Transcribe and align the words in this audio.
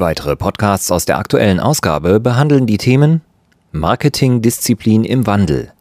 Weitere 0.00 0.34
Podcasts 0.34 0.90
aus 0.90 1.04
der 1.04 1.18
aktuellen 1.18 1.60
Ausgabe 1.60 2.20
behandeln 2.20 2.66
die 2.66 2.78
Themen 2.78 3.20
Marketingdisziplin 3.72 5.04
im 5.04 5.26
Wandel, 5.26 5.74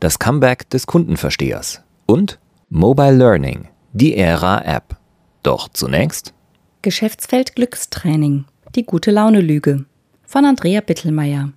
das 0.00 0.18
Comeback 0.18 0.70
des 0.70 0.86
Kundenverstehers 0.86 1.82
und 2.06 2.38
Mobile 2.70 3.12
Learning, 3.12 3.68
die 3.92 4.16
Ära 4.16 4.64
App. 4.64 4.96
Doch 5.42 5.68
zunächst 5.68 6.32
Geschäftsfeld 6.80 7.54
Glückstraining, 7.54 8.46
die 8.74 8.86
gute 8.86 9.10
Laune 9.10 9.42
Lüge 9.42 9.84
von 10.24 10.46
Andrea 10.46 10.80
Bittelmeier. 10.80 11.52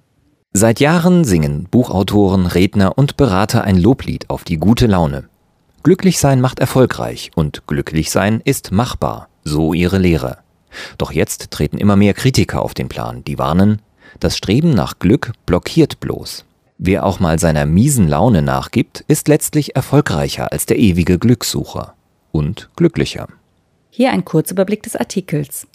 Seit 0.51 0.81
Jahren 0.81 1.23
singen 1.23 1.69
Buchautoren, 1.71 2.47
Redner 2.47 2.97
und 2.97 3.15
Berater 3.15 3.63
ein 3.63 3.77
Loblied 3.77 4.29
auf 4.29 4.43
die 4.43 4.57
gute 4.57 4.87
Laune. 4.87 5.29
Glücklich 5.83 6.19
sein 6.19 6.41
macht 6.41 6.59
erfolgreich 6.59 7.31
und 7.35 7.65
glücklich 7.65 8.11
sein 8.11 8.41
ist 8.43 8.73
machbar, 8.73 9.29
so 9.45 9.73
ihre 9.73 9.99
Lehre. 9.99 10.39
Doch 10.97 11.11
jetzt 11.11 11.51
treten 11.51 11.77
immer 11.77 11.95
mehr 11.95 12.13
Kritiker 12.13 12.61
auf 12.61 12.73
den 12.73 12.89
Plan, 12.89 13.23
die 13.25 13.37
warnen, 13.37 13.81
das 14.19 14.37
Streben 14.37 14.71
nach 14.71 14.99
Glück 14.99 15.33
blockiert 15.45 15.99
bloß. 15.99 16.45
Wer 16.77 17.05
auch 17.05 17.19
mal 17.19 17.39
seiner 17.39 17.65
miesen 17.65 18.07
Laune 18.07 18.41
nachgibt, 18.41 19.03
ist 19.07 19.27
letztlich 19.27 19.75
erfolgreicher 19.75 20.51
als 20.51 20.65
der 20.65 20.79
ewige 20.79 21.19
Glückssucher 21.19 21.93
und 22.31 22.69
glücklicher. 22.75 23.27
Hier 23.89 24.11
ein 24.11 24.23
Kurzüberblick 24.23 24.83
des 24.83 24.95
Artikels. 24.95 25.67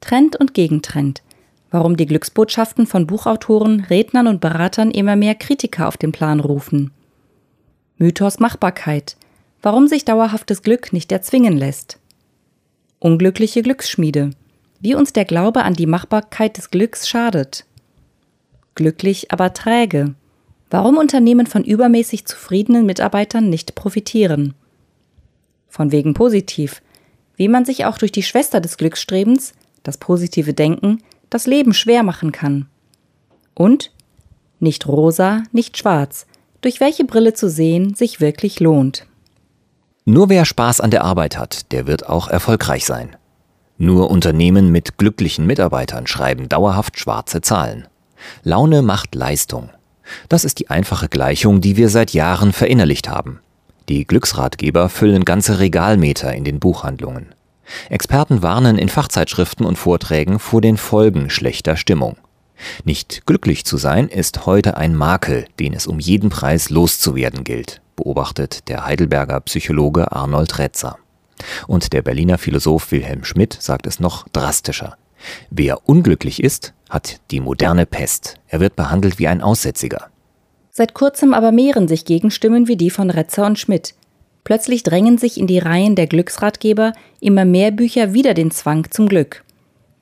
Trend 0.00 0.36
und 0.36 0.52
Gegentrend. 0.52 1.22
Warum 1.70 1.96
die 1.96 2.06
Glücksbotschaften 2.06 2.86
von 2.86 3.06
Buchautoren, 3.06 3.86
Rednern 3.88 4.26
und 4.26 4.40
Beratern 4.40 4.90
immer 4.90 5.16
mehr 5.16 5.34
Kritiker 5.34 5.86
auf 5.88 5.96
den 5.96 6.12
Plan 6.12 6.40
rufen. 6.40 6.90
Mythos 7.98 8.40
Machbarkeit. 8.40 9.16
Warum 9.62 9.86
sich 9.86 10.04
dauerhaftes 10.04 10.62
Glück 10.62 10.92
nicht 10.92 11.12
erzwingen 11.12 11.56
lässt. 11.56 11.98
Unglückliche 12.98 13.62
Glücksschmiede. 13.62 14.30
Wie 14.80 14.94
uns 14.94 15.12
der 15.12 15.26
Glaube 15.26 15.64
an 15.64 15.74
die 15.74 15.86
Machbarkeit 15.86 16.56
des 16.56 16.70
Glücks 16.70 17.08
schadet. 17.08 17.66
Glücklich, 18.74 19.30
aber 19.30 19.52
träge. 19.52 20.14
Warum 20.70 20.96
Unternehmen 20.96 21.46
von 21.46 21.62
übermäßig 21.62 22.24
zufriedenen 22.24 22.86
Mitarbeitern 22.86 23.50
nicht 23.50 23.74
profitieren. 23.74 24.54
Von 25.68 25.92
wegen 25.92 26.14
positiv. 26.14 26.80
Wie 27.36 27.48
man 27.48 27.66
sich 27.66 27.84
auch 27.84 27.98
durch 27.98 28.12
die 28.12 28.22
Schwester 28.22 28.62
des 28.62 28.78
Glücksstrebens, 28.78 29.52
das 29.82 29.98
positive 29.98 30.54
Denken, 30.54 31.02
das 31.28 31.46
Leben 31.46 31.74
schwer 31.74 32.02
machen 32.02 32.32
kann. 32.32 32.66
Und 33.54 33.92
nicht 34.58 34.88
rosa, 34.88 35.42
nicht 35.52 35.76
schwarz, 35.76 36.26
durch 36.62 36.80
welche 36.80 37.04
Brille 37.04 37.34
zu 37.34 37.50
sehen 37.50 37.94
sich 37.94 38.20
wirklich 38.22 38.58
lohnt. 38.58 39.06
Nur 40.08 40.28
wer 40.28 40.44
Spaß 40.44 40.80
an 40.80 40.92
der 40.92 41.02
Arbeit 41.02 41.36
hat, 41.36 41.72
der 41.72 41.88
wird 41.88 42.08
auch 42.08 42.28
erfolgreich 42.28 42.86
sein. 42.86 43.16
Nur 43.76 44.08
Unternehmen 44.08 44.70
mit 44.70 44.98
glücklichen 44.98 45.46
Mitarbeitern 45.46 46.06
schreiben 46.06 46.48
dauerhaft 46.48 46.96
schwarze 47.00 47.40
Zahlen. 47.40 47.88
Laune 48.44 48.82
macht 48.82 49.16
Leistung. 49.16 49.68
Das 50.28 50.44
ist 50.44 50.60
die 50.60 50.70
einfache 50.70 51.08
Gleichung, 51.08 51.60
die 51.60 51.76
wir 51.76 51.88
seit 51.88 52.12
Jahren 52.12 52.52
verinnerlicht 52.52 53.08
haben. 53.08 53.40
Die 53.88 54.06
Glücksratgeber 54.06 54.88
füllen 54.88 55.24
ganze 55.24 55.58
Regalmeter 55.58 56.32
in 56.32 56.44
den 56.44 56.60
Buchhandlungen. 56.60 57.34
Experten 57.90 58.42
warnen 58.42 58.78
in 58.78 58.88
Fachzeitschriften 58.88 59.66
und 59.66 59.74
Vorträgen 59.74 60.38
vor 60.38 60.60
den 60.60 60.76
Folgen 60.76 61.30
schlechter 61.30 61.76
Stimmung. 61.76 62.16
Nicht 62.84 63.26
glücklich 63.26 63.64
zu 63.64 63.76
sein 63.76 64.08
ist 64.08 64.46
heute 64.46 64.76
ein 64.76 64.94
Makel, 64.94 65.46
den 65.58 65.72
es 65.72 65.86
um 65.86 65.98
jeden 65.98 66.30
Preis 66.30 66.70
loszuwerden 66.70 67.44
gilt 67.44 67.80
beobachtet 67.96 68.68
der 68.68 68.86
Heidelberger 68.86 69.40
Psychologe 69.40 70.12
Arnold 70.12 70.58
Retzer. 70.58 70.98
Und 71.66 71.92
der 71.92 72.02
Berliner 72.02 72.38
Philosoph 72.38 72.92
Wilhelm 72.92 73.24
Schmidt 73.24 73.56
sagt 73.60 73.86
es 73.86 73.98
noch 73.98 74.28
drastischer. 74.28 74.96
Wer 75.50 75.88
unglücklich 75.88 76.42
ist, 76.42 76.72
hat 76.88 77.20
die 77.30 77.40
moderne 77.40 77.86
Pest. 77.86 78.36
Er 78.46 78.60
wird 78.60 78.76
behandelt 78.76 79.18
wie 79.18 79.26
ein 79.26 79.42
Aussätziger. 79.42 80.08
Seit 80.70 80.94
kurzem 80.94 81.34
aber 81.34 81.52
mehren 81.52 81.88
sich 81.88 82.04
Gegenstimmen 82.04 82.68
wie 82.68 82.76
die 82.76 82.90
von 82.90 83.10
Retzer 83.10 83.46
und 83.46 83.58
Schmidt. 83.58 83.94
Plötzlich 84.44 84.82
drängen 84.82 85.18
sich 85.18 85.38
in 85.38 85.46
die 85.46 85.58
Reihen 85.58 85.96
der 85.96 86.06
Glücksratgeber 86.06 86.92
immer 87.20 87.44
mehr 87.44 87.70
Bücher 87.70 88.12
wieder 88.12 88.34
den 88.34 88.50
Zwang 88.50 88.90
zum 88.90 89.08
Glück. 89.08 89.42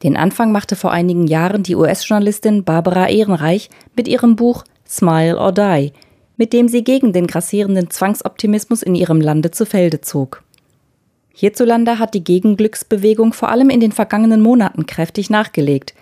Den 0.04 0.18
Anfang 0.18 0.52
machte 0.52 0.76
vor 0.76 0.92
einigen 0.92 1.26
Jahren 1.26 1.62
die 1.62 1.74
US-Journalistin 1.74 2.62
Barbara 2.62 3.08
Ehrenreich 3.08 3.70
mit 3.96 4.06
ihrem 4.06 4.36
Buch 4.36 4.64
Smile 4.86 5.38
or 5.38 5.50
Die, 5.50 5.92
mit 6.36 6.52
dem 6.52 6.68
sie 6.68 6.84
gegen 6.84 7.14
den 7.14 7.26
grassierenden 7.26 7.88
Zwangsoptimismus 7.88 8.82
in 8.82 8.94
ihrem 8.94 9.22
Lande 9.22 9.50
zu 9.50 9.64
Felde 9.64 10.02
zog. 10.02 10.42
Hierzulande 11.32 11.98
hat 11.98 12.12
die 12.12 12.22
Gegenglücksbewegung 12.22 13.32
vor 13.32 13.48
allem 13.48 13.70
in 13.70 13.80
den 13.80 13.92
vergangenen 13.92 14.42
Monaten 14.42 14.84
kräftig 14.84 15.30
nachgelegt, 15.30 15.94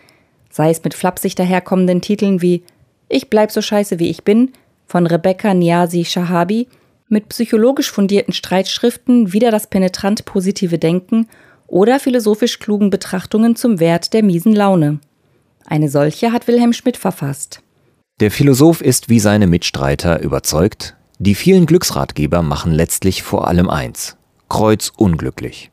sei 0.50 0.70
es 0.70 0.82
mit 0.82 0.94
flapsig 0.94 1.36
daherkommenden 1.36 2.00
Titeln 2.00 2.42
wie 2.42 2.64
Ich 3.08 3.30
bleib 3.30 3.52
so 3.52 3.62
scheiße 3.62 4.00
wie 4.00 4.10
ich 4.10 4.24
bin 4.24 4.50
von 4.84 5.06
Rebecca 5.06 5.54
Niazi 5.54 6.04
Shahabi, 6.04 6.66
mit 7.08 7.28
psychologisch 7.28 7.92
fundierten 7.92 8.34
Streitschriften 8.34 9.32
wieder 9.32 9.52
das 9.52 9.68
penetrant 9.68 10.24
positive 10.24 10.78
Denken 10.78 11.28
oder 11.72 11.98
philosophisch 11.98 12.58
klugen 12.58 12.90
Betrachtungen 12.90 13.56
zum 13.56 13.80
Wert 13.80 14.12
der 14.12 14.22
miesen 14.22 14.54
Laune. 14.54 15.00
Eine 15.64 15.88
solche 15.88 16.30
hat 16.30 16.46
Wilhelm 16.46 16.74
Schmidt 16.74 16.98
verfasst. 16.98 17.62
Der 18.20 18.30
Philosoph 18.30 18.82
ist 18.82 19.08
wie 19.08 19.18
seine 19.18 19.46
Mitstreiter 19.46 20.20
überzeugt, 20.20 20.96
die 21.18 21.34
vielen 21.34 21.64
Glücksratgeber 21.64 22.42
machen 22.42 22.72
letztlich 22.72 23.22
vor 23.22 23.48
allem 23.48 23.70
eins, 23.70 24.18
kreuzunglücklich. 24.50 25.70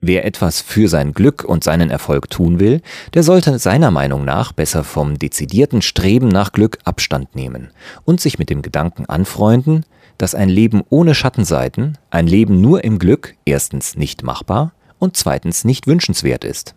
Wer 0.00 0.24
etwas 0.24 0.60
für 0.60 0.86
sein 0.86 1.12
Glück 1.12 1.42
und 1.44 1.64
seinen 1.64 1.90
Erfolg 1.90 2.30
tun 2.30 2.60
will, 2.60 2.80
der 3.14 3.24
sollte 3.24 3.58
seiner 3.58 3.90
Meinung 3.90 4.24
nach 4.24 4.52
besser 4.52 4.84
vom 4.84 5.18
dezidierten 5.18 5.82
Streben 5.82 6.28
nach 6.28 6.52
Glück 6.52 6.78
Abstand 6.84 7.34
nehmen 7.34 7.70
und 8.04 8.20
sich 8.20 8.38
mit 8.38 8.50
dem 8.50 8.62
Gedanken 8.62 9.06
anfreunden, 9.06 9.84
dass 10.16 10.36
ein 10.36 10.48
Leben 10.48 10.82
ohne 10.90 11.16
Schattenseiten, 11.16 11.98
ein 12.10 12.28
Leben 12.28 12.60
nur 12.60 12.84
im 12.84 13.00
Glück 13.00 13.34
erstens 13.44 13.96
nicht 13.96 14.22
machbar 14.22 14.72
und 14.98 15.16
zweitens 15.16 15.64
nicht 15.64 15.86
wünschenswert 15.86 16.44
ist. 16.44 16.74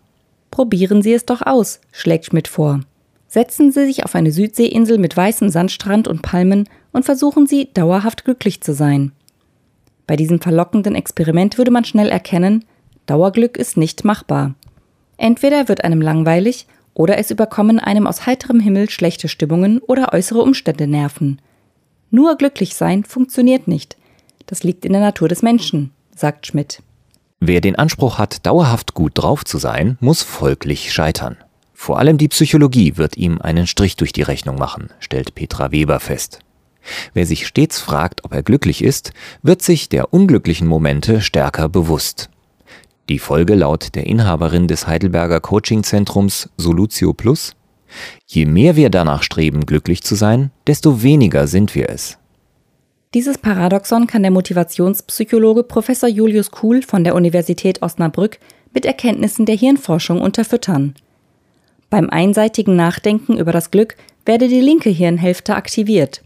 Probieren 0.50 1.02
Sie 1.02 1.12
es 1.12 1.24
doch 1.24 1.42
aus, 1.42 1.80
schlägt 1.92 2.26
Schmidt 2.26 2.48
vor. 2.48 2.80
Setzen 3.28 3.72
Sie 3.72 3.86
sich 3.86 4.04
auf 4.04 4.14
eine 4.14 4.30
Südseeinsel 4.30 4.98
mit 4.98 5.16
weißem 5.16 5.48
Sandstrand 5.48 6.06
und 6.06 6.22
Palmen 6.22 6.68
und 6.92 7.04
versuchen 7.04 7.46
Sie, 7.46 7.70
dauerhaft 7.72 8.24
glücklich 8.24 8.60
zu 8.60 8.74
sein. 8.74 9.12
Bei 10.06 10.16
diesem 10.16 10.40
verlockenden 10.40 10.94
Experiment 10.94 11.56
würde 11.56 11.70
man 11.70 11.84
schnell 11.84 12.10
erkennen, 12.10 12.64
Dauerglück 13.06 13.56
ist 13.56 13.76
nicht 13.76 14.04
machbar. 14.04 14.54
Entweder 15.16 15.68
wird 15.68 15.84
einem 15.84 16.00
langweilig 16.00 16.66
oder 16.94 17.18
es 17.18 17.30
überkommen 17.30 17.78
einem 17.78 18.06
aus 18.06 18.26
heiterem 18.26 18.60
Himmel 18.60 18.90
schlechte 18.90 19.28
Stimmungen 19.28 19.78
oder 19.78 20.12
äußere 20.12 20.42
Umstände 20.42 20.86
nerven. 20.86 21.40
Nur 22.10 22.36
glücklich 22.36 22.74
sein 22.74 23.04
funktioniert 23.04 23.68
nicht. 23.68 23.96
Das 24.46 24.62
liegt 24.62 24.84
in 24.84 24.92
der 24.92 25.00
Natur 25.00 25.28
des 25.28 25.42
Menschen, 25.42 25.90
sagt 26.14 26.46
Schmidt. 26.46 26.82
Wer 27.44 27.60
den 27.60 27.74
Anspruch 27.74 28.18
hat, 28.18 28.46
dauerhaft 28.46 28.94
gut 28.94 29.14
drauf 29.16 29.44
zu 29.44 29.58
sein, 29.58 29.98
muss 29.98 30.22
folglich 30.22 30.92
scheitern. 30.92 31.36
Vor 31.74 31.98
allem 31.98 32.16
die 32.16 32.28
Psychologie 32.28 32.96
wird 32.98 33.16
ihm 33.16 33.40
einen 33.40 33.66
Strich 33.66 33.96
durch 33.96 34.12
die 34.12 34.22
Rechnung 34.22 34.54
machen, 34.54 34.90
stellt 35.00 35.34
Petra 35.34 35.72
Weber 35.72 35.98
fest. 35.98 36.38
Wer 37.14 37.26
sich 37.26 37.48
stets 37.48 37.80
fragt, 37.80 38.24
ob 38.24 38.32
er 38.32 38.44
glücklich 38.44 38.84
ist, 38.84 39.12
wird 39.42 39.60
sich 39.60 39.88
der 39.88 40.14
unglücklichen 40.14 40.68
Momente 40.68 41.20
stärker 41.20 41.68
bewusst. 41.68 42.30
Die 43.08 43.18
Folge 43.18 43.56
laut 43.56 43.96
der 43.96 44.06
Inhaberin 44.06 44.68
des 44.68 44.86
Heidelberger 44.86 45.40
Coachingzentrums 45.40 46.48
Solutio 46.56 47.12
Plus 47.12 47.56
Je 48.28 48.46
mehr 48.46 48.76
wir 48.76 48.88
danach 48.88 49.24
streben, 49.24 49.66
glücklich 49.66 50.04
zu 50.04 50.14
sein, 50.14 50.52
desto 50.68 51.02
weniger 51.02 51.48
sind 51.48 51.74
wir 51.74 51.90
es. 51.90 52.18
Dieses 53.14 53.36
Paradoxon 53.36 54.06
kann 54.06 54.22
der 54.22 54.30
Motivationspsychologe 54.30 55.64
Professor 55.64 56.08
Julius 56.08 56.50
Kuhl 56.50 56.80
von 56.80 57.04
der 57.04 57.14
Universität 57.14 57.82
Osnabrück 57.82 58.38
mit 58.72 58.86
Erkenntnissen 58.86 59.44
der 59.44 59.54
Hirnforschung 59.54 60.22
unterfüttern. 60.22 60.94
Beim 61.90 62.08
einseitigen 62.08 62.74
Nachdenken 62.74 63.36
über 63.36 63.52
das 63.52 63.70
Glück 63.70 63.96
werde 64.24 64.48
die 64.48 64.62
linke 64.62 64.88
Hirnhälfte 64.88 65.56
aktiviert. 65.56 66.22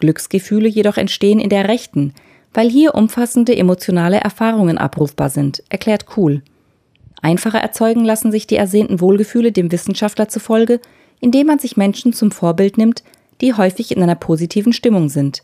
Glücksgefühle 0.00 0.68
jedoch 0.68 0.98
entstehen 0.98 1.40
in 1.40 1.48
der 1.48 1.66
rechten, 1.66 2.12
weil 2.52 2.68
hier 2.68 2.94
umfassende 2.94 3.56
emotionale 3.56 4.18
Erfahrungen 4.18 4.76
abrufbar 4.76 5.30
sind, 5.30 5.62
erklärt 5.70 6.04
Kuhl. 6.04 6.42
Einfacher 7.22 7.58
erzeugen 7.58 8.04
lassen 8.04 8.32
sich 8.32 8.46
die 8.46 8.56
ersehnten 8.56 9.00
Wohlgefühle 9.00 9.50
dem 9.50 9.72
Wissenschaftler 9.72 10.28
zufolge, 10.28 10.80
indem 11.20 11.46
man 11.46 11.58
sich 11.58 11.78
Menschen 11.78 12.12
zum 12.12 12.32
Vorbild 12.32 12.76
nimmt, 12.76 13.02
die 13.40 13.54
häufig 13.54 13.96
in 13.96 14.02
einer 14.02 14.14
positiven 14.14 14.74
Stimmung 14.74 15.08
sind. 15.08 15.42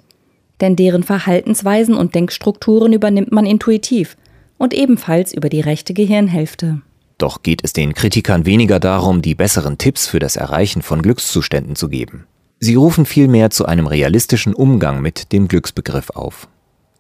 Denn 0.61 0.77
deren 0.77 1.03
Verhaltensweisen 1.03 1.95
und 1.95 2.15
Denkstrukturen 2.15 2.93
übernimmt 2.93 3.33
man 3.33 3.47
intuitiv 3.47 4.17
und 4.59 4.73
ebenfalls 4.73 5.35
über 5.35 5.49
die 5.49 5.61
rechte 5.61 5.95
Gehirnhälfte. 5.95 6.81
Doch 7.19 7.43
geht 7.43 7.63
es 7.63 7.73
den 7.73 7.95
Kritikern 7.95 8.47
weniger 8.47 8.81
darum, 8.81 9.23
die 9.23 9.35
besseren 9.35 9.79
Tipps 9.79 10.07
für 10.07 10.19
das 10.19 10.37
Erreichen 10.37 10.83
von 10.83 11.03
Glückszuständen 11.03 11.77
zu 11.77 11.89
geben. 11.89 12.27
Sie 12.61 12.75
rufen 12.75 13.07
vielmehr 13.07 13.51
zu 13.51 13.67
einem 13.67 13.87
realistischen 13.87 14.55
Umgang 14.55 15.03
mit 15.03 15.33
dem 15.33 15.49
Glücksbegriff 15.49 16.11
auf. 16.11 16.49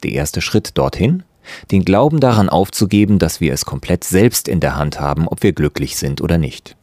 Der 0.02 0.12
erste 0.12 0.40
Schritt 0.40 0.76
dorthin? 0.76 1.22
Den 1.70 1.84
Glauben 1.84 2.20
daran 2.20 2.48
aufzugeben, 2.48 3.18
dass 3.18 3.40
wir 3.40 3.52
es 3.52 3.64
komplett 3.64 4.04
selbst 4.04 4.48
in 4.48 4.60
der 4.60 4.76
Hand 4.76 5.00
haben, 5.00 5.28
ob 5.28 5.42
wir 5.42 5.52
glücklich 5.52 5.96
sind 5.96 6.20
oder 6.20 6.38
nicht. 6.38 6.76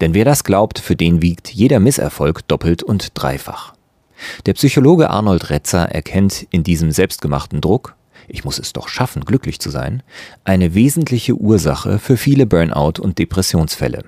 Denn 0.00 0.14
wer 0.14 0.24
das 0.24 0.44
glaubt, 0.44 0.78
für 0.78 0.96
den 0.96 1.22
wiegt 1.22 1.48
jeder 1.48 1.80
Misserfolg 1.80 2.46
doppelt 2.48 2.82
und 2.82 3.10
dreifach. 3.14 3.75
Der 4.46 4.54
Psychologe 4.54 5.10
Arnold 5.10 5.50
Retzer 5.50 5.90
erkennt 5.90 6.46
in 6.50 6.62
diesem 6.62 6.90
selbstgemachten 6.90 7.60
Druck, 7.60 7.94
ich 8.28 8.44
muss 8.44 8.58
es 8.58 8.72
doch 8.72 8.88
schaffen, 8.88 9.24
glücklich 9.24 9.60
zu 9.60 9.70
sein, 9.70 10.02
eine 10.44 10.74
wesentliche 10.74 11.34
Ursache 11.34 11.98
für 11.98 12.16
viele 12.16 12.46
Burnout- 12.46 13.00
und 13.00 13.18
Depressionsfälle. 13.18 14.04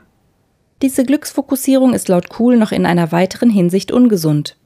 Diese 0.82 1.04
Glücksfokussierung 1.04 1.92
ist 1.92 2.08
laut 2.08 2.28
Kuhl 2.28 2.56
noch 2.56 2.72
in 2.72 2.86
einer 2.86 3.12
weiteren 3.12 3.50
Hinsicht 3.50 3.92
ungesund. 3.92 4.56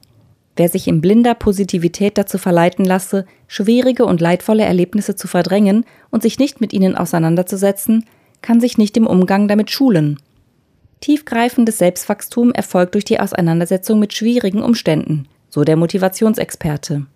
Wer 0.56 0.68
sich 0.68 0.86
in 0.86 1.00
blinder 1.00 1.34
Positivität 1.34 2.18
dazu 2.18 2.36
verleiten 2.36 2.84
lasse, 2.84 3.24
schwierige 3.46 4.04
und 4.04 4.20
leidvolle 4.20 4.64
Erlebnisse 4.64 5.16
zu 5.16 5.26
verdrängen 5.26 5.86
und 6.10 6.22
sich 6.22 6.38
nicht 6.38 6.60
mit 6.60 6.74
ihnen 6.74 6.94
auseinanderzusetzen, 6.94 8.04
kann 8.42 8.60
sich 8.60 8.76
nicht 8.76 8.96
im 8.98 9.06
Umgang 9.06 9.48
damit 9.48 9.70
schulen. 9.70 10.18
Tiefgreifendes 11.02 11.78
Selbstwachstum 11.78 12.52
erfolgt 12.52 12.94
durch 12.94 13.04
die 13.04 13.20
Auseinandersetzung 13.20 13.98
mit 13.98 14.14
schwierigen 14.14 14.62
Umständen, 14.62 15.26
so 15.50 15.64
der 15.64 15.76
Motivationsexperte. 15.76 17.06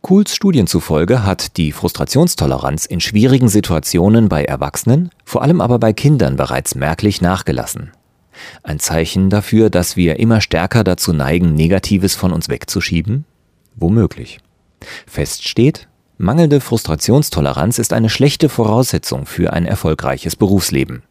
Kuhls 0.00 0.36
Studien 0.36 0.68
zufolge 0.68 1.24
hat 1.24 1.56
die 1.56 1.72
Frustrationstoleranz 1.72 2.86
in 2.86 3.00
schwierigen 3.00 3.48
Situationen 3.48 4.28
bei 4.28 4.44
Erwachsenen, 4.44 5.10
vor 5.24 5.42
allem 5.42 5.60
aber 5.60 5.80
bei 5.80 5.92
Kindern 5.92 6.36
bereits 6.36 6.76
merklich 6.76 7.20
nachgelassen. 7.20 7.90
Ein 8.62 8.78
Zeichen 8.78 9.28
dafür, 9.28 9.70
dass 9.70 9.96
wir 9.96 10.20
immer 10.20 10.40
stärker 10.40 10.84
dazu 10.84 11.12
neigen, 11.12 11.54
Negatives 11.54 12.14
von 12.14 12.32
uns 12.32 12.48
wegzuschieben? 12.48 13.24
Womöglich. 13.74 14.38
Fest 15.06 15.48
steht, 15.48 15.88
mangelnde 16.16 16.60
Frustrationstoleranz 16.60 17.80
ist 17.80 17.92
eine 17.92 18.08
schlechte 18.08 18.48
Voraussetzung 18.48 19.26
für 19.26 19.52
ein 19.52 19.66
erfolgreiches 19.66 20.36
Berufsleben. 20.36 21.02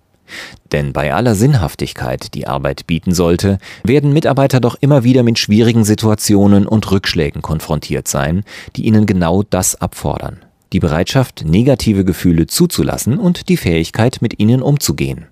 Denn 0.71 0.93
bei 0.93 1.13
aller 1.13 1.35
Sinnhaftigkeit, 1.35 2.33
die 2.33 2.47
Arbeit 2.47 2.87
bieten 2.87 3.13
sollte, 3.13 3.59
werden 3.83 4.13
Mitarbeiter 4.13 4.59
doch 4.59 4.75
immer 4.79 5.03
wieder 5.03 5.23
mit 5.23 5.39
schwierigen 5.39 5.83
Situationen 5.83 6.67
und 6.67 6.89
Rückschlägen 6.91 7.41
konfrontiert 7.41 8.07
sein, 8.07 8.43
die 8.75 8.85
ihnen 8.85 9.05
genau 9.05 9.43
das 9.43 9.79
abfordern. 9.81 10.39
Die 10.73 10.79
Bereitschaft, 10.79 11.45
negative 11.45 12.03
Gefühle 12.03 12.47
zuzulassen 12.47 13.19
und 13.19 13.49
die 13.49 13.57
Fähigkeit, 13.57 14.17
mit 14.21 14.39
ihnen 14.39 14.61
umzugehen. 14.61 15.27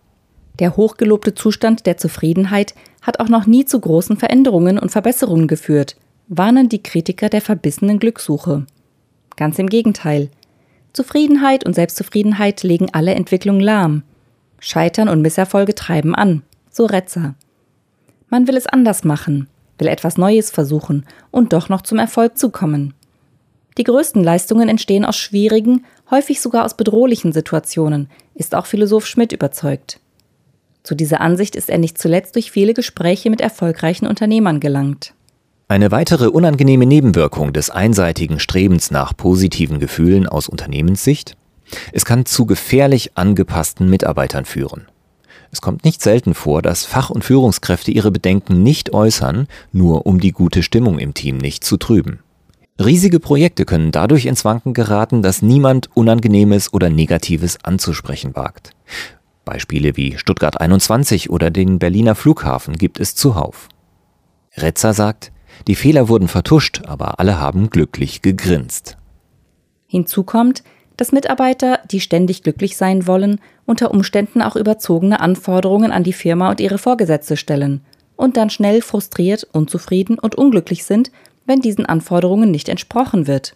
Der 0.60 0.78
hochgelobte 0.78 1.34
Zustand 1.34 1.86
der 1.86 1.98
Zufriedenheit 1.98 2.76
hat 3.02 3.20
auch 3.20 3.30
noch 3.30 3.48
nie 3.48 3.66
zu 3.66 3.80
großen 3.80 4.18
Veränderungen 4.18 4.78
und 4.78 4.92
Verbesserungen 4.92 5.48
geführt, 5.48 5.96
warnen 6.28 6.70
die 6.70 6.84
Kritiker 6.84 7.30
der 7.30 7.42
verbissenen 7.42 8.00
Glückssuche. 8.00 8.66
Ganz 9.36 9.58
im 9.60 9.68
Gegenteil. 9.68 10.30
Zufriedenheit 10.94 11.66
und 11.66 11.74
Selbstzufriedenheit 11.74 12.62
legen 12.62 12.90
alle 12.92 13.16
Entwicklungen 13.16 13.62
lahm. 13.62 14.04
Scheitern 14.66 15.10
und 15.10 15.22
Misserfolge 15.22 15.76
treiben 15.76 16.16
an, 16.16 16.42
so 16.70 16.86
Retzer. 16.86 17.36
Man 18.30 18.48
will 18.48 18.56
es 18.56 18.66
anders 18.66 19.04
machen, 19.04 19.50
will 19.78 19.90
etwas 19.90 20.18
Neues 20.18 20.52
versuchen 20.52 21.06
und 21.32 21.52
doch 21.52 21.68
noch 21.68 21.82
zum 21.82 22.00
Erfolg 22.00 22.38
zu 22.38 22.50
kommen. 22.50 22.94
Die 23.78 23.84
größten 23.84 24.24
Leistungen 24.24 24.70
entstehen 24.70 25.04
aus 25.04 25.18
schwierigen, 25.18 25.84
häufig 26.10 26.40
sogar 26.40 26.64
aus 26.64 26.78
bedrohlichen 26.78 27.34
Situationen, 27.34 28.10
ist 28.36 28.56
auch 28.56 28.66
Philosoph 28.66 29.06
Schmidt 29.06 29.34
überzeugt. 29.34 30.00
Zu 30.84 30.96
dieser 30.96 31.20
Ansicht 31.20 31.58
ist 31.58 31.70
er 31.70 31.78
nicht 31.78 31.98
zuletzt 31.98 32.36
durch 32.36 32.50
viele 32.50 32.74
Gespräche 32.74 33.30
mit 33.30 33.42
erfolgreichen 33.42 34.08
Unternehmern 34.08 34.62
gelangt. 34.62 35.14
Eine 35.68 35.92
weitere 35.92 36.28
unangenehme 36.28 36.86
Nebenwirkung 36.86 37.52
des 37.52 37.70
einseitigen 37.70 38.40
Strebens 38.40 38.92
nach 38.92 39.18
positiven 39.18 39.80
Gefühlen 39.80 40.26
aus 40.26 40.48
Unternehmenssicht 40.48 41.36
es 41.92 42.06
kann 42.06 42.26
zu 42.26 42.46
gefährlich 42.46 43.18
angepassten 43.18 43.90
Mitarbeitern 43.90 44.46
führen. 44.46 44.88
Es 45.52 45.62
kommt 45.62 45.84
nicht 45.84 46.02
selten 46.02 46.34
vor, 46.34 46.62
dass 46.62 46.86
Fach- 46.86 47.12
und 47.12 47.24
Führungskräfte 47.24 47.92
ihre 47.92 48.12
Bedenken 48.12 48.64
nicht 48.64 48.94
äußern, 48.94 49.48
nur 49.72 50.08
um 50.08 50.20
die 50.20 50.32
gute 50.32 50.64
Stimmung 50.64 50.98
im 50.98 51.14
Team 51.14 51.38
nicht 51.38 51.64
zu 51.64 51.78
trüben. 51.78 52.20
Riesige 52.84 53.20
Projekte 53.20 53.66
können 53.66 53.92
dadurch 53.92 54.26
ins 54.26 54.46
Wanken 54.46 54.74
geraten, 54.74 55.22
dass 55.22 55.44
niemand 55.44 55.96
Unangenehmes 55.96 56.74
oder 56.74 56.90
Negatives 56.90 57.64
anzusprechen 57.64 58.36
wagt. 58.36 58.72
Beispiele 59.46 59.96
wie 59.96 60.18
Stuttgart 60.18 60.60
21 60.60 61.30
oder 61.30 61.52
den 61.52 61.78
Berliner 61.78 62.16
Flughafen 62.16 62.76
gibt 62.76 63.00
es 63.00 63.14
zuhauf. 63.14 63.70
Retzer 64.58 64.94
sagt, 64.94 65.32
die 65.68 65.76
Fehler 65.76 66.10
wurden 66.10 66.28
vertuscht, 66.28 66.82
aber 66.88 67.20
alle 67.20 67.40
haben 67.40 67.70
glücklich 67.70 68.24
gegrinst. 68.24 68.98
Hinzu 69.86 70.24
kommt, 70.24 70.64
dass 70.98 71.12
Mitarbeiter, 71.12 71.80
die 71.90 72.00
ständig 72.00 72.44
glücklich 72.44 72.78
sein 72.78 73.08
wollen, 73.08 73.40
unter 73.66 73.92
Umständen 73.92 74.42
auch 74.42 74.56
überzogene 74.56 75.20
Anforderungen 75.20 75.92
an 75.92 76.04
die 76.04 76.14
Firma 76.14 76.50
und 76.50 76.60
ihre 76.60 76.78
Vorgesetzte 76.78 77.38
stellen 77.38 77.82
und 78.16 78.38
dann 78.38 78.50
schnell 78.50 78.82
frustriert, 78.82 79.48
unzufrieden 79.52 80.20
und 80.20 80.36
unglücklich 80.36 80.86
sind, 80.86 81.12
wenn 81.46 81.60
diesen 81.60 81.86
Anforderungen 81.86 82.52
nicht 82.52 82.70
entsprochen 82.70 83.28
wird. 83.28 83.56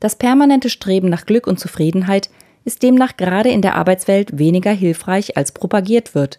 Das 0.00 0.16
permanente 0.16 0.68
Streben 0.68 1.08
nach 1.08 1.26
Glück 1.26 1.46
und 1.46 1.60
Zufriedenheit 1.60 2.28
ist 2.64 2.82
demnach 2.82 3.16
gerade 3.16 3.50
in 3.50 3.62
der 3.62 3.76
Arbeitswelt 3.76 4.38
weniger 4.38 4.72
hilfreich 4.72 5.36
als 5.36 5.52
propagiert 5.52 6.14
wird. 6.14 6.38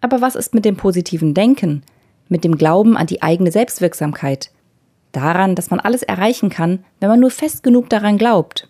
Aber 0.00 0.20
was 0.20 0.36
ist 0.36 0.54
mit 0.54 0.64
dem 0.64 0.76
positiven 0.76 1.34
Denken, 1.34 1.82
mit 2.28 2.44
dem 2.44 2.56
Glauben 2.56 2.96
an 2.96 3.06
die 3.06 3.22
eigene 3.22 3.50
Selbstwirksamkeit, 3.50 4.50
daran, 5.12 5.54
dass 5.54 5.70
man 5.70 5.80
alles 5.80 6.02
erreichen 6.02 6.50
kann, 6.50 6.84
wenn 7.00 7.08
man 7.08 7.20
nur 7.20 7.30
fest 7.30 7.62
genug 7.62 7.88
daran 7.88 8.18
glaubt? 8.18 8.68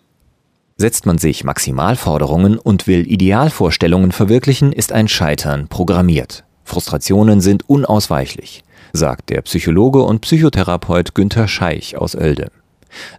Setzt 0.77 1.05
man 1.05 1.17
sich 1.17 1.45
Maximalforderungen 1.45 2.57
und 2.57 2.85
will 2.85 3.09
Idealvorstellungen 3.09 4.11
verwirklichen, 4.11 4.73
ist 4.73 4.91
ein 4.91 5.07
Scheitern 5.07 5.69
programmiert. 5.69 6.43
Frustrationen 6.65 7.39
sind 7.39 7.69
unausweichlich, 7.69 8.61
sagt 8.91 9.29
der 9.29 9.41
Psychologe 9.43 10.01
und 10.01 10.19
Psychotherapeut 10.19 11.15
Günther 11.15 11.47
Scheich 11.47 11.97
aus 11.97 12.13
Oelde. 12.13 12.51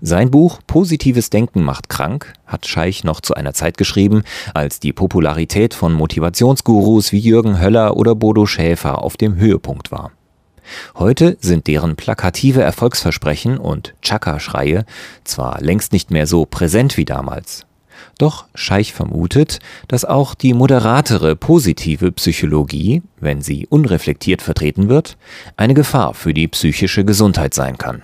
Sein 0.02 0.30
Buch 0.30 0.60
Positives 0.66 1.30
Denken 1.30 1.62
macht 1.62 1.88
krank 1.88 2.34
hat 2.46 2.66
Scheich 2.66 3.04
noch 3.04 3.22
zu 3.22 3.32
einer 3.32 3.54
Zeit 3.54 3.78
geschrieben, 3.78 4.22
als 4.52 4.78
die 4.78 4.92
Popularität 4.92 5.72
von 5.72 5.94
Motivationsgurus 5.94 7.10
wie 7.12 7.18
Jürgen 7.18 7.58
Höller 7.58 7.96
oder 7.96 8.14
Bodo 8.14 8.44
Schäfer 8.44 9.02
auf 9.02 9.16
dem 9.16 9.36
Höhepunkt 9.36 9.90
war. 9.90 10.12
Heute 10.96 11.37
sind 11.40 11.66
deren 11.66 11.96
plakative 11.96 12.62
Erfolgsversprechen 12.62 13.58
und 13.58 13.94
Chaka-Schreie 14.02 14.85
zwar 15.25 15.61
längst 15.61 15.92
nicht 15.92 16.11
mehr 16.11 16.26
so 16.26 16.46
präsent 16.46 16.96
wie 16.96 17.04
damals. 17.04 17.66
Doch 18.18 18.46
Scheich 18.54 18.92
vermutet, 18.92 19.58
dass 19.88 20.04
auch 20.04 20.35
die 20.35 20.54
moderatere 20.54 21.37
positive 21.37 22.12
Psychologie, 22.12 23.02
wenn 23.20 23.42
sie 23.42 23.66
unreflektiert 23.66 24.42
vertreten 24.42 24.88
wird, 24.88 25.16
eine 25.56 25.75
Gefahr 25.75 26.14
für 26.14 26.35
die 26.35 26.49
psychische 26.49 27.04
Gesundheit 27.04 27.54
sein 27.54 27.78
kann. 27.78 28.02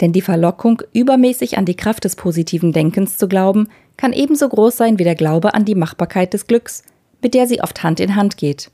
Denn 0.00 0.12
die 0.12 0.22
Verlockung, 0.22 0.82
übermäßig 0.92 1.58
an 1.58 1.66
die 1.66 1.76
Kraft 1.76 2.04
des 2.04 2.16
positiven 2.16 2.72
Denkens 2.72 3.18
zu 3.18 3.28
glauben, 3.28 3.68
kann 3.96 4.12
ebenso 4.12 4.48
groß 4.48 4.76
sein 4.76 4.98
wie 4.98 5.04
der 5.04 5.14
Glaube 5.14 5.54
an 5.54 5.64
die 5.64 5.74
Machbarkeit 5.74 6.32
des 6.32 6.46
Glücks, 6.46 6.84
mit 7.22 7.34
der 7.34 7.46
sie 7.46 7.60
oft 7.60 7.82
Hand 7.82 8.00
in 8.00 8.16
Hand 8.16 8.38
geht 8.38 8.70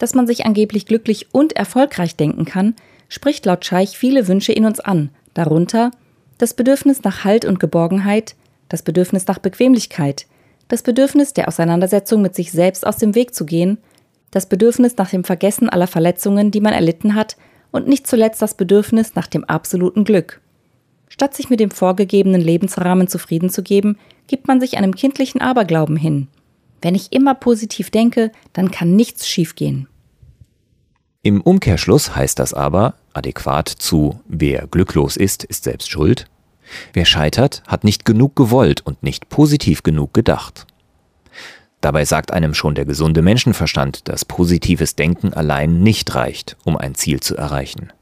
dass 0.00 0.14
man 0.14 0.26
sich 0.26 0.46
angeblich 0.46 0.86
glücklich 0.86 1.28
und 1.30 1.52
erfolgreich 1.52 2.16
denken 2.16 2.46
kann, 2.46 2.74
spricht 3.08 3.46
laut 3.46 3.64
Scheich 3.64 3.96
viele 3.96 4.26
Wünsche 4.26 4.52
in 4.52 4.64
uns 4.64 4.80
an, 4.80 5.10
darunter 5.34 5.92
das 6.38 6.54
Bedürfnis 6.54 7.04
nach 7.04 7.22
Halt 7.22 7.44
und 7.44 7.60
Geborgenheit, 7.60 8.34
das 8.70 8.82
Bedürfnis 8.82 9.26
nach 9.26 9.38
Bequemlichkeit, 9.38 10.26
das 10.68 10.82
Bedürfnis 10.82 11.34
der 11.34 11.48
Auseinandersetzung 11.48 12.22
mit 12.22 12.34
sich 12.34 12.50
selbst 12.50 12.86
aus 12.86 12.96
dem 12.96 13.14
Weg 13.14 13.34
zu 13.34 13.44
gehen, 13.44 13.76
das 14.30 14.46
Bedürfnis 14.46 14.96
nach 14.96 15.10
dem 15.10 15.22
Vergessen 15.22 15.68
aller 15.68 15.86
Verletzungen, 15.86 16.50
die 16.50 16.60
man 16.60 16.72
erlitten 16.72 17.14
hat, 17.14 17.36
und 17.70 17.86
nicht 17.86 18.06
zuletzt 18.06 18.40
das 18.40 18.54
Bedürfnis 18.54 19.14
nach 19.14 19.26
dem 19.26 19.44
absoluten 19.44 20.04
Glück. 20.04 20.40
Statt 21.08 21.34
sich 21.34 21.50
mit 21.50 21.60
dem 21.60 21.70
vorgegebenen 21.70 22.40
Lebensrahmen 22.40 23.06
zufrieden 23.06 23.50
zu 23.50 23.62
geben, 23.62 23.98
gibt 24.28 24.48
man 24.48 24.60
sich 24.60 24.78
einem 24.78 24.94
kindlichen 24.94 25.40
Aberglauben 25.40 25.96
hin. 25.96 26.28
Wenn 26.82 26.94
ich 26.94 27.12
immer 27.12 27.34
positiv 27.34 27.90
denke, 27.90 28.32
dann 28.52 28.70
kann 28.70 28.96
nichts 28.96 29.28
schiefgehen. 29.28 29.88
Im 31.22 31.42
Umkehrschluss 31.42 32.16
heißt 32.16 32.38
das 32.38 32.54
aber, 32.54 32.94
adäquat 33.12 33.68
zu 33.68 34.20
wer 34.26 34.66
glücklos 34.66 35.16
ist, 35.16 35.44
ist 35.44 35.64
selbst 35.64 35.90
schuld, 35.90 36.26
wer 36.94 37.04
scheitert, 37.04 37.62
hat 37.66 37.84
nicht 37.84 38.06
genug 38.06 38.36
gewollt 38.36 38.80
und 38.80 39.02
nicht 39.02 39.28
positiv 39.28 39.82
genug 39.82 40.14
gedacht. 40.14 40.66
Dabei 41.82 42.04
sagt 42.04 42.32
einem 42.32 42.54
schon 42.54 42.74
der 42.74 42.84
gesunde 42.84 43.22
Menschenverstand, 43.22 44.08
dass 44.08 44.24
positives 44.24 44.96
Denken 44.96 45.34
allein 45.34 45.82
nicht 45.82 46.14
reicht, 46.14 46.56
um 46.64 46.76
ein 46.76 46.94
Ziel 46.94 47.20
zu 47.20 47.36
erreichen. 47.36 47.92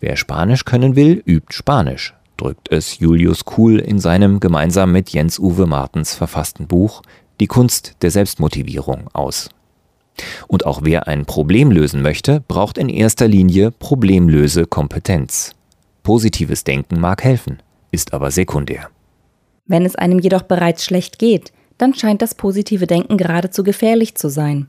Wer 0.00 0.16
Spanisch 0.16 0.64
können 0.64 0.96
will, 0.96 1.22
übt 1.26 1.52
Spanisch, 1.54 2.14
drückt 2.36 2.70
es 2.70 2.98
Julius 2.98 3.44
Kuhl 3.44 3.78
in 3.78 3.98
seinem 3.98 4.40
gemeinsam 4.40 4.92
mit 4.92 5.10
Jens 5.10 5.38
Uwe 5.38 5.66
Martens 5.66 6.14
verfassten 6.14 6.66
Buch 6.66 7.02
Die 7.40 7.46
Kunst 7.46 7.96
der 8.02 8.10
Selbstmotivierung 8.10 9.08
aus. 9.12 9.50
Und 10.48 10.64
auch 10.64 10.80
wer 10.82 11.08
ein 11.08 11.26
Problem 11.26 11.70
lösen 11.70 12.02
möchte, 12.02 12.42
braucht 12.48 12.78
in 12.78 12.88
erster 12.88 13.28
Linie 13.28 13.70
Problemlösekompetenz. 13.70 15.52
Positives 16.02 16.64
Denken 16.64 17.00
mag 17.00 17.22
helfen, 17.22 17.62
ist 17.90 18.14
aber 18.14 18.30
sekundär. 18.30 18.88
Wenn 19.66 19.84
es 19.84 19.96
einem 19.96 20.18
jedoch 20.18 20.42
bereits 20.42 20.84
schlecht 20.84 21.18
geht, 21.18 21.52
dann 21.78 21.94
scheint 21.94 22.22
das 22.22 22.34
positive 22.34 22.86
Denken 22.86 23.16
geradezu 23.18 23.62
gefährlich 23.64 24.14
zu 24.14 24.28
sein. 24.28 24.68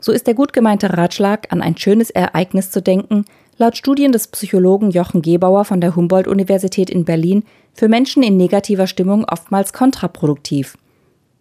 So 0.00 0.12
ist 0.12 0.26
der 0.26 0.34
gut 0.34 0.52
gemeinte 0.52 0.96
Ratschlag, 0.96 1.48
an 1.50 1.62
ein 1.62 1.76
schönes 1.76 2.10
Ereignis 2.10 2.70
zu 2.70 2.80
denken, 2.80 3.24
laut 3.58 3.76
Studien 3.76 4.12
des 4.12 4.28
Psychologen 4.28 4.90
Jochen 4.90 5.22
Gebauer 5.22 5.64
von 5.64 5.80
der 5.80 5.96
Humboldt-Universität 5.96 6.90
in 6.90 7.04
Berlin 7.04 7.44
für 7.74 7.88
Menschen 7.88 8.22
in 8.22 8.36
negativer 8.36 8.86
Stimmung 8.86 9.24
oftmals 9.24 9.72
kontraproduktiv. 9.72 10.76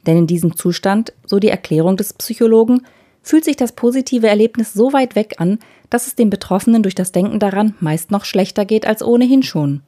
Denn 0.05 0.17
in 0.17 0.27
diesem 0.27 0.55
Zustand, 0.55 1.13
so 1.25 1.39
die 1.39 1.49
Erklärung 1.49 1.97
des 1.97 2.13
Psychologen, 2.13 2.81
fühlt 3.21 3.43
sich 3.43 3.55
das 3.55 3.71
positive 3.71 4.27
Erlebnis 4.27 4.73
so 4.73 4.93
weit 4.93 5.15
weg 5.15 5.35
an, 5.37 5.59
dass 5.89 6.07
es 6.07 6.15
dem 6.15 6.29
Betroffenen 6.29 6.83
durch 6.83 6.95
das 6.95 7.11
Denken 7.11 7.39
daran 7.39 7.73
meist 7.79 8.11
noch 8.11 8.25
schlechter 8.25 8.65
geht 8.65 8.85
als 8.85 9.03
ohnehin 9.03 9.41
schon. 9.41 9.81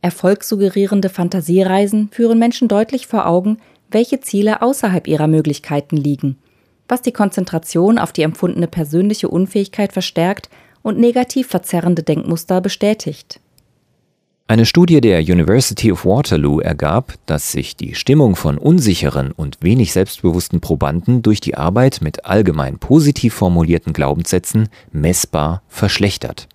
Erfolgssuggerierende 0.00 1.08
Fantasiereisen 1.08 2.08
führen 2.10 2.38
Menschen 2.38 2.68
deutlich 2.68 3.06
vor 3.06 3.26
Augen, 3.26 3.58
welche 3.90 4.20
Ziele 4.20 4.62
außerhalb 4.62 5.06
ihrer 5.06 5.26
Möglichkeiten 5.26 5.96
liegen, 5.96 6.38
was 6.88 7.02
die 7.02 7.12
Konzentration 7.12 7.98
auf 7.98 8.12
die 8.12 8.22
empfundene 8.22 8.68
persönliche 8.68 9.28
Unfähigkeit 9.28 9.92
verstärkt 9.92 10.48
und 10.82 10.98
negativ 10.98 11.48
verzerrende 11.48 12.02
Denkmuster 12.02 12.60
bestätigt. 12.60 13.40
Eine 14.48 14.64
Studie 14.64 15.00
der 15.00 15.18
University 15.22 15.90
of 15.90 16.04
Waterloo 16.04 16.60
ergab, 16.60 17.14
dass 17.26 17.50
sich 17.50 17.74
die 17.74 17.96
Stimmung 17.96 18.36
von 18.36 18.58
unsicheren 18.58 19.32
und 19.32 19.58
wenig 19.60 19.92
selbstbewussten 19.92 20.60
Probanden 20.60 21.20
durch 21.20 21.40
die 21.40 21.56
Arbeit 21.56 21.98
mit 22.00 22.24
allgemein 22.24 22.78
positiv 22.78 23.34
formulierten 23.34 23.92
Glaubenssätzen 23.92 24.68
messbar 24.92 25.62
verschlechtert. 25.66 26.46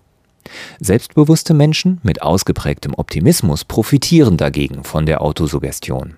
Selbstbewusste 0.80 1.52
Menschen 1.52 2.00
mit 2.02 2.22
ausgeprägtem 2.22 2.94
Optimismus 2.96 3.66
profitieren 3.66 4.38
dagegen 4.38 4.84
von 4.84 5.04
der 5.04 5.20
Autosuggestion. 5.20 6.14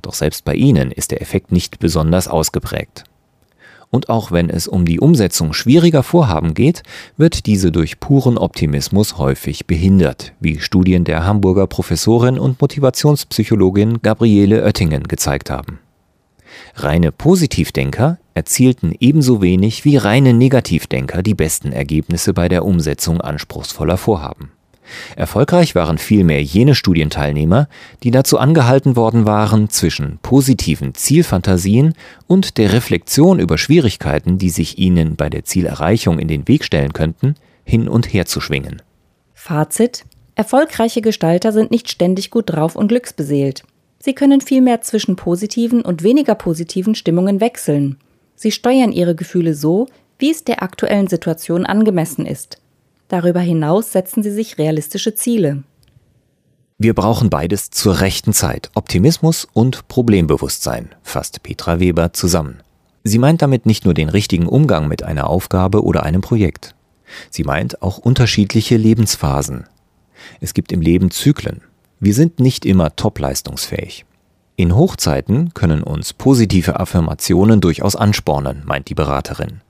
Doch 0.00 0.14
selbst 0.14 0.46
bei 0.46 0.54
ihnen 0.54 0.90
ist 0.90 1.10
der 1.10 1.20
Effekt 1.20 1.52
nicht 1.52 1.80
besonders 1.80 2.28
ausgeprägt. 2.28 3.04
Und 3.90 4.08
auch 4.08 4.32
wenn 4.32 4.50
es 4.50 4.66
um 4.66 4.84
die 4.84 5.00
Umsetzung 5.00 5.52
schwieriger 5.52 6.02
Vorhaben 6.02 6.54
geht, 6.54 6.82
wird 7.16 7.46
diese 7.46 7.72
durch 7.72 8.00
puren 8.00 8.38
Optimismus 8.38 9.18
häufig 9.18 9.66
behindert, 9.66 10.32
wie 10.40 10.60
Studien 10.60 11.04
der 11.04 11.24
Hamburger 11.24 11.66
Professorin 11.66 12.38
und 12.38 12.60
Motivationspsychologin 12.60 14.02
Gabriele 14.02 14.64
Oettingen 14.64 15.04
gezeigt 15.04 15.50
haben. 15.50 15.78
Reine 16.76 17.12
Positivdenker 17.12 18.18
erzielten 18.34 18.94
ebenso 18.98 19.40
wenig 19.42 19.84
wie 19.84 19.96
reine 19.96 20.34
Negativdenker 20.34 21.22
die 21.22 21.34
besten 21.34 21.72
Ergebnisse 21.72 22.34
bei 22.34 22.48
der 22.48 22.64
Umsetzung 22.64 23.20
anspruchsvoller 23.20 23.96
Vorhaben. 23.96 24.50
Erfolgreich 25.16 25.74
waren 25.74 25.98
vielmehr 25.98 26.42
jene 26.42 26.74
Studienteilnehmer, 26.74 27.68
die 28.02 28.10
dazu 28.10 28.38
angehalten 28.38 28.96
worden 28.96 29.26
waren, 29.26 29.70
zwischen 29.70 30.18
positiven 30.22 30.94
Zielfantasien 30.94 31.94
und 32.26 32.58
der 32.58 32.72
Reflexion 32.72 33.38
über 33.38 33.58
Schwierigkeiten, 33.58 34.38
die 34.38 34.50
sich 34.50 34.78
ihnen 34.78 35.16
bei 35.16 35.30
der 35.30 35.44
Zielerreichung 35.44 36.18
in 36.18 36.28
den 36.28 36.48
Weg 36.48 36.64
stellen 36.64 36.92
könnten, 36.92 37.34
hin 37.64 37.88
und 37.88 38.12
her 38.12 38.26
zu 38.26 38.40
schwingen. 38.40 38.82
Fazit 39.32 40.04
Erfolgreiche 40.36 41.00
Gestalter 41.00 41.52
sind 41.52 41.70
nicht 41.70 41.88
ständig 41.88 42.30
gut 42.30 42.50
drauf 42.50 42.74
und 42.74 42.88
glücksbeseelt. 42.88 43.62
Sie 44.00 44.14
können 44.14 44.40
vielmehr 44.40 44.80
zwischen 44.80 45.16
positiven 45.16 45.80
und 45.80 46.02
weniger 46.02 46.34
positiven 46.34 46.94
Stimmungen 46.94 47.40
wechseln. 47.40 47.98
Sie 48.34 48.50
steuern 48.50 48.92
ihre 48.92 49.14
Gefühle 49.14 49.54
so, 49.54 49.86
wie 50.18 50.30
es 50.30 50.44
der 50.44 50.62
aktuellen 50.62 51.06
Situation 51.06 51.66
angemessen 51.66 52.26
ist. 52.26 52.58
Darüber 53.08 53.40
hinaus 53.40 53.92
setzen 53.92 54.22
sie 54.22 54.30
sich 54.30 54.58
realistische 54.58 55.14
Ziele. 55.14 55.62
Wir 56.78 56.94
brauchen 56.94 57.30
beides 57.30 57.70
zur 57.70 58.00
rechten 58.00 58.32
Zeit, 58.32 58.70
Optimismus 58.74 59.46
und 59.52 59.86
Problembewusstsein, 59.88 60.90
fasst 61.02 61.42
Petra 61.42 61.78
Weber 61.78 62.12
zusammen. 62.12 62.60
Sie 63.04 63.18
meint 63.18 63.42
damit 63.42 63.66
nicht 63.66 63.84
nur 63.84 63.94
den 63.94 64.08
richtigen 64.08 64.48
Umgang 64.48 64.88
mit 64.88 65.02
einer 65.02 65.28
Aufgabe 65.28 65.84
oder 65.84 66.02
einem 66.02 66.20
Projekt. 66.20 66.74
Sie 67.30 67.44
meint 67.44 67.82
auch 67.82 67.98
unterschiedliche 67.98 68.76
Lebensphasen. 68.76 69.66
Es 70.40 70.54
gibt 70.54 70.72
im 70.72 70.80
Leben 70.80 71.10
Zyklen. 71.10 71.60
Wir 72.00 72.14
sind 72.14 72.40
nicht 72.40 72.64
immer 72.64 72.96
topleistungsfähig. 72.96 74.04
In 74.56 74.74
Hochzeiten 74.74 75.52
können 75.52 75.82
uns 75.82 76.12
positive 76.12 76.80
Affirmationen 76.80 77.60
durchaus 77.60 77.94
anspornen, 77.94 78.62
meint 78.64 78.88
die 78.88 78.94
Beraterin. 78.94 79.60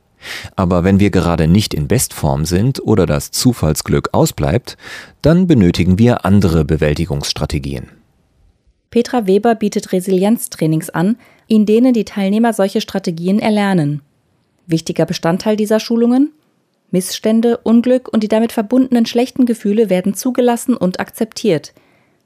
Aber 0.56 0.84
wenn 0.84 1.00
wir 1.00 1.10
gerade 1.10 1.46
nicht 1.46 1.74
in 1.74 1.88
Bestform 1.88 2.44
sind 2.44 2.80
oder 2.82 3.06
das 3.06 3.30
Zufallsglück 3.30 4.10
ausbleibt, 4.12 4.76
dann 5.22 5.46
benötigen 5.46 5.98
wir 5.98 6.24
andere 6.24 6.64
Bewältigungsstrategien. 6.64 7.88
Petra 8.90 9.26
Weber 9.26 9.54
bietet 9.56 9.92
Resilienztrainings 9.92 10.90
an, 10.90 11.16
in 11.48 11.66
denen 11.66 11.94
die 11.94 12.04
Teilnehmer 12.04 12.52
solche 12.52 12.80
Strategien 12.80 13.40
erlernen. 13.40 14.02
Wichtiger 14.66 15.04
Bestandteil 15.04 15.56
dieser 15.56 15.80
Schulungen? 15.80 16.32
Missstände, 16.90 17.58
Unglück 17.58 18.08
und 18.08 18.22
die 18.22 18.28
damit 18.28 18.52
verbundenen 18.52 19.04
schlechten 19.04 19.46
Gefühle 19.46 19.90
werden 19.90 20.14
zugelassen 20.14 20.76
und 20.76 21.00
akzeptiert. 21.00 21.74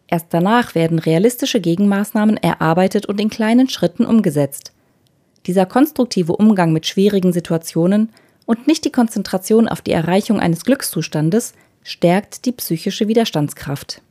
Erst 0.09 0.27
danach 0.31 0.75
werden 0.75 0.99
realistische 0.99 1.61
Gegenmaßnahmen 1.61 2.37
erarbeitet 2.37 3.07
und 3.07 3.19
in 3.19 3.31
kleinen 3.31 3.71
Schritten 3.71 4.05
umgesetzt. 4.05 4.73
Dieser 5.47 5.67
konstruktive 5.67 6.37
Umgang 6.37 6.73
mit 6.73 6.87
schwierigen 6.87 7.33
Situationen 7.33 8.11
und 8.47 8.67
nicht 8.67 8.85
die 8.85 8.93
Konzentration 8.93 9.69
auf 9.69 9.81
die 9.81 9.93
Erreichung 9.93 10.41
eines 10.41 10.65
Glückszustandes 10.65 11.55
stärkt 11.83 12.45
die 12.45 12.53
psychische 12.53 13.09
Widerstandskraft. 13.09 14.03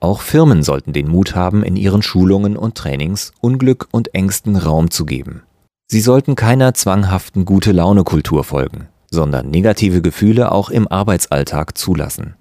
Auch 0.00 0.22
Firmen 0.22 0.62
sollten 0.62 0.92
den 0.92 1.08
Mut 1.08 1.34
haben, 1.34 1.62
in 1.62 1.76
ihren 1.76 2.02
Schulungen 2.02 2.56
und 2.56 2.74
Trainings 2.74 3.32
Unglück 3.40 3.88
und 3.90 4.14
Ängsten 4.14 4.56
Raum 4.56 4.90
zu 4.90 5.04
geben. 5.04 5.42
Sie 5.88 6.00
sollten 6.00 6.36
keiner 6.36 6.72
zwanghaften 6.72 7.44
Gute-Laune-Kultur 7.44 8.44
folgen, 8.44 8.88
sondern 9.10 9.50
negative 9.50 10.00
Gefühle 10.02 10.52
auch 10.52 10.70
im 10.70 10.88
Arbeitsalltag 10.88 11.76
zulassen. 11.76 12.34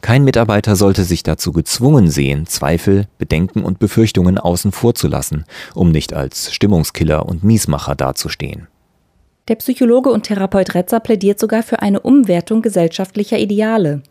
Kein 0.00 0.24
Mitarbeiter 0.24 0.76
sollte 0.76 1.04
sich 1.04 1.22
dazu 1.22 1.52
gezwungen 1.52 2.10
sehen, 2.10 2.46
Zweifel, 2.46 3.06
Bedenken 3.18 3.62
und 3.64 3.78
Befürchtungen 3.78 4.38
außen 4.38 4.72
vor 4.72 4.94
zu 4.94 5.08
lassen, 5.08 5.44
um 5.74 5.90
nicht 5.90 6.12
als 6.12 6.52
Stimmungskiller 6.52 7.26
und 7.26 7.44
Miesmacher 7.44 7.94
dazustehen. 7.94 8.68
Der 9.48 9.56
Psychologe 9.56 10.10
und 10.10 10.22
Therapeut 10.24 10.74
Retzer 10.74 11.00
plädiert 11.00 11.38
sogar 11.38 11.62
für 11.62 11.82
eine 11.82 12.00
Umwertung 12.00 12.62
gesellschaftlicher 12.62 13.38
Ideale. 13.38 14.02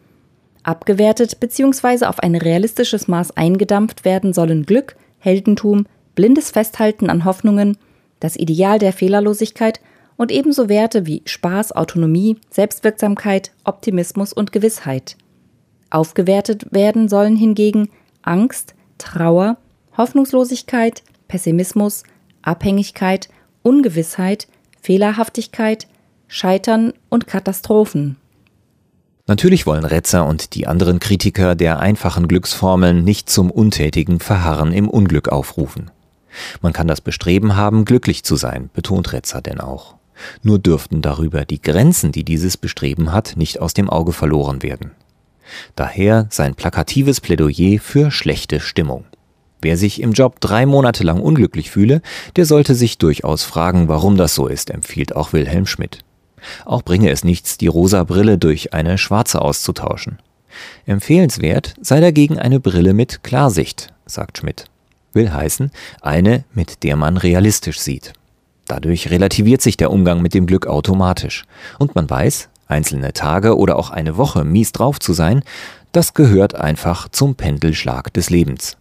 Abgewertet 0.61 1.39
bzw. 1.39 2.05
auf 2.05 2.19
ein 2.19 2.35
realistisches 2.35 3.07
Maß 3.07 3.35
eingedampft 3.35 4.05
werden 4.05 4.33
sollen 4.33 4.65
Glück, 4.65 4.95
Heldentum, 5.19 5.87
blindes 6.15 6.51
Festhalten 6.51 7.09
an 7.09 7.25
Hoffnungen, 7.25 7.77
das 8.19 8.35
Ideal 8.35 8.79
der 8.79 8.93
Fehlerlosigkeit 8.93 9.81
und 10.15 10.31
ebenso 10.31 10.69
Werte 10.69 11.05
wie 11.05 11.23
Spaß, 11.25 11.73
Autonomie, 11.73 12.37
Selbstwirksamkeit, 12.49 13.51
Optimismus 13.63 14.33
und 14.33 14.51
Gewissheit. 14.51 15.17
Aufgewertet 15.93 16.65
werden 16.71 17.07
sollen 17.07 17.35
hingegen 17.35 17.89
Angst, 18.23 18.73
Trauer, 18.97 19.57
Hoffnungslosigkeit, 19.95 21.03
Pessimismus, 21.27 22.03
Abhängigkeit, 22.41 23.29
Ungewissheit, 23.61 24.47
Fehlerhaftigkeit, 24.81 25.87
Scheitern 26.27 26.93
und 27.09 27.27
Katastrophen. 27.27 28.17
Natürlich 29.27 29.67
wollen 29.67 29.85
Retzer 29.85 30.25
und 30.25 30.55
die 30.55 30.65
anderen 30.65 30.99
Kritiker 30.99 31.55
der 31.55 31.79
einfachen 31.79 32.27
Glücksformeln 32.27 33.03
nicht 33.03 33.29
zum 33.29 33.51
untätigen 33.51 34.19
Verharren 34.19 34.73
im 34.73 34.89
Unglück 34.89 35.29
aufrufen. 35.29 35.91
Man 36.61 36.73
kann 36.73 36.87
das 36.87 37.01
Bestreben 37.01 37.55
haben, 37.55 37.85
glücklich 37.85 38.23
zu 38.23 38.35
sein, 38.35 38.71
betont 38.73 39.13
Retzer 39.13 39.41
denn 39.41 39.61
auch. 39.61 39.95
Nur 40.41 40.57
dürften 40.57 41.03
darüber 41.03 41.45
die 41.45 41.61
Grenzen, 41.61 42.11
die 42.11 42.23
dieses 42.23 42.57
Bestreben 42.57 43.11
hat, 43.11 43.33
nicht 43.37 43.61
aus 43.61 43.75
dem 43.75 43.89
Auge 43.89 44.11
verloren 44.11 44.63
werden. 44.63 44.91
Daher 45.75 46.27
sein 46.29 46.55
plakatives 46.55 47.21
Plädoyer 47.21 47.79
für 47.79 48.11
schlechte 48.11 48.59
Stimmung. 48.59 49.05
Wer 49.61 49.77
sich 49.77 50.01
im 50.01 50.11
Job 50.11 50.41
drei 50.41 50.65
Monate 50.65 51.03
lang 51.03 51.21
unglücklich 51.21 51.71
fühle, 51.71 52.01
der 52.35 52.45
sollte 52.45 52.75
sich 52.75 52.97
durchaus 52.97 53.43
fragen, 53.43 53.87
warum 53.87 54.17
das 54.17 54.35
so 54.35 54.47
ist, 54.47 54.69
empfiehlt 54.69 55.15
auch 55.15 55.31
Wilhelm 55.31 55.65
Schmidt. 55.65 55.99
Auch 56.65 56.81
bringe 56.81 57.09
es 57.09 57.23
nichts, 57.23 57.57
die 57.57 57.67
rosa 57.67 58.03
Brille 58.03 58.37
durch 58.37 58.73
eine 58.73 58.97
schwarze 58.97 59.41
auszutauschen. 59.41 60.19
Empfehlenswert 60.85 61.75
sei 61.81 61.99
dagegen 62.01 62.37
eine 62.37 62.59
Brille 62.59 62.93
mit 62.93 63.23
Klarsicht, 63.23 63.93
sagt 64.05 64.37
Schmidt. 64.37 64.65
Will 65.13 65.31
heißen, 65.31 65.71
eine, 66.01 66.43
mit 66.53 66.83
der 66.83 66.95
man 66.95 67.17
realistisch 67.17 67.79
sieht. 67.79 68.13
Dadurch 68.67 69.11
relativiert 69.11 69.61
sich 69.61 69.77
der 69.77 69.91
Umgang 69.91 70.21
mit 70.21 70.33
dem 70.33 70.45
Glück 70.45 70.67
automatisch. 70.67 71.45
Und 71.79 71.95
man 71.95 72.09
weiß, 72.09 72.49
einzelne 72.67 73.13
Tage 73.13 73.57
oder 73.57 73.77
auch 73.77 73.89
eine 73.89 74.17
Woche 74.17 74.43
mies 74.43 74.71
drauf 74.71 74.99
zu 74.99 75.13
sein, 75.13 75.43
das 75.91 76.13
gehört 76.13 76.55
einfach 76.55 77.09
zum 77.09 77.35
Pendelschlag 77.35 78.13
des 78.13 78.29
Lebens. 78.29 78.77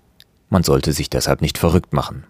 Man 0.48 0.62
sollte 0.62 0.92
sich 0.92 1.10
deshalb 1.10 1.42
nicht 1.42 1.58
verrückt 1.58 1.92
machen. 1.92 2.24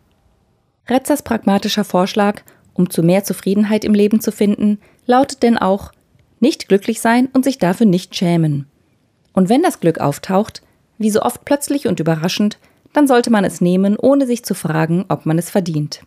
Retzers 0.89 1.23
pragmatischer 1.23 1.85
Vorschlag, 1.85 2.43
um 2.75 2.91
zu 2.91 3.03
mehr 3.03 3.25
Zufriedenheit 3.25 3.85
im 3.85 3.95
Leben 3.95 4.21
zu 4.21 4.33
finden, 4.33 4.79
lautet 5.07 5.43
denn 5.43 5.59
auch 5.59 5.93
nicht 6.41 6.69
glücklich 6.69 7.01
sein 7.01 7.29
und 7.33 7.45
sich 7.45 7.59
dafür 7.59 7.87
nicht 7.87 8.17
schämen. 8.17 8.67
Und 9.33 9.49
wenn 9.49 9.63
das 9.63 9.81
Glück 9.81 9.99
auftaucht, 9.99 10.63
wie 10.99 11.11
so 11.11 11.23
oft 11.23 11.45
plötzlich 11.45 11.87
und 11.87 12.01
überraschend, 12.01 12.59
dann 12.93 13.07
sollte 13.07 13.31
man 13.31 13.45
es 13.45 13.61
nehmen, 13.61 13.97
ohne 13.97 14.27
sich 14.27 14.45
zu 14.45 14.55
fragen, 14.55 15.05
ob 15.09 15.25
man 15.25 15.39
es 15.39 15.51
verdient. 15.51 16.03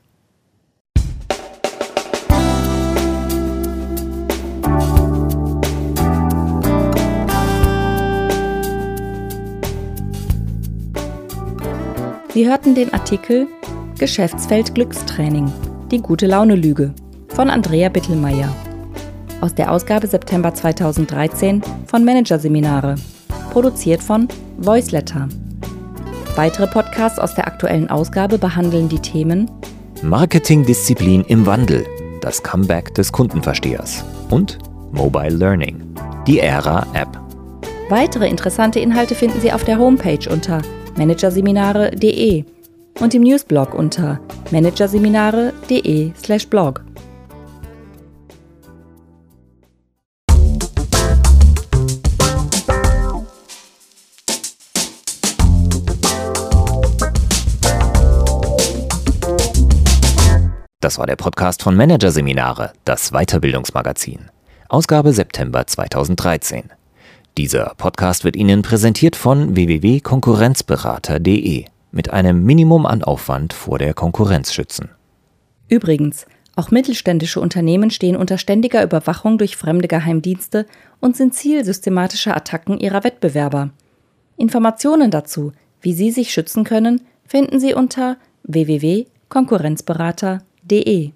Sie 12.36 12.50
hörten 12.50 12.76
den 12.76 12.94
Artikel 12.94 13.48
Geschäftsfeld 13.98 14.76
Glückstraining, 14.76 15.50
die 15.90 16.02
gute 16.02 16.28
Laune 16.28 16.56
Lüge 16.58 16.94
von 17.30 17.50
Andrea 17.50 17.88
Bittelmeier 17.88 18.54
aus 19.40 19.56
der 19.56 19.72
Ausgabe 19.72 20.06
September 20.06 20.54
2013 20.54 21.62
von 21.88 22.04
Managerseminare, 22.04 22.96
produziert 23.52 24.04
von 24.04 24.28
Voiceletter. 24.58 25.30
Weitere 26.36 26.68
Podcasts 26.68 27.20
aus 27.20 27.36
der 27.36 27.48
aktuellen 27.48 27.90
Ausgabe 27.90 28.38
behandeln 28.38 28.90
die 28.90 29.00
Themen 29.00 29.50
Marketingdisziplin 30.02 31.24
im 31.30 31.46
Wandel, 31.46 31.86
das 32.20 32.44
Comeback 32.44 32.94
des 32.96 33.14
Kundenverstehers 33.14 34.04
und 34.30 34.58
Mobile 34.92 35.38
Learning, 35.38 35.82
die 36.28 36.42
Ära-App. 36.42 37.18
Weitere 37.88 38.28
interessante 38.28 38.82
Inhalte 38.82 39.16
finden 39.16 39.40
Sie 39.40 39.54
auf 39.54 39.64
der 39.64 39.78
Homepage 39.78 40.30
unter 40.30 40.62
managerseminare.de 40.96 42.46
und 43.00 43.14
im 43.14 43.22
Newsblog 43.24 43.74
unter 43.74 44.20
managerseminare.de/blog. 44.52 46.86
Das 60.86 61.00
war 61.00 61.08
der 61.08 61.16
Podcast 61.16 61.64
von 61.64 61.76
Managerseminare, 61.76 62.72
das 62.86 63.10
Weiterbildungsmagazin. 63.10 64.30
Ausgabe 64.70 65.14
September 65.14 65.66
2013. 65.66 66.70
Dieser 67.38 67.74
Podcast 67.78 68.24
wird 68.24 68.38
Ihnen 68.38 68.62
präsentiert 68.62 69.18
von 69.18 69.58
www.konkurrenzberater.de 69.58 71.66
mit 71.92 72.10
einem 72.12 72.46
Minimum 72.46 72.86
an 72.86 73.04
Aufwand 73.04 73.52
vor 73.52 73.78
der 73.78 73.94
Konkurrenz 73.94 74.54
schützen. 74.54 74.88
Übrigens, 75.68 76.28
auch 76.56 76.72
mittelständische 76.72 77.42
Unternehmen 77.42 77.92
stehen 77.92 78.16
unter 78.16 78.38
ständiger 78.38 78.82
Überwachung 78.84 79.38
durch 79.38 79.58
fremde 79.58 79.90
Geheimdienste 79.90 80.66
und 81.02 81.18
sind 81.18 81.34
Ziel 81.34 81.66
systematischer 81.66 82.38
Attacken 82.38 82.80
ihrer 82.80 83.04
Wettbewerber. 83.04 83.72
Informationen 84.38 85.12
dazu, 85.12 85.52
wie 85.82 85.92
Sie 85.94 86.12
sich 86.12 86.32
schützen 86.32 86.64
können, 86.64 87.02
finden 87.26 87.60
Sie 87.60 87.74
unter 87.74 88.16
www.konkurrenzberater.de. 88.44 91.12